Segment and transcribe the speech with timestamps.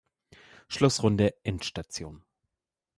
[0.67, 2.23] Schlussrunde Endstation.